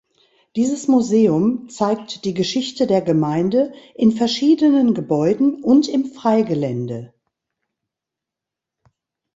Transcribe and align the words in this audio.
Dieses 0.55 0.87
Museum 0.87 1.69
zeigt 1.69 2.25
die 2.25 2.33
Geschichte 2.33 2.87
der 2.87 3.03
Gemeinde 3.03 3.71
in 3.93 4.11
verschiedenen 4.11 4.95
Gebäuden 4.95 5.63
und 5.63 5.87
im 5.87 6.05
Freigelände. 6.05 7.13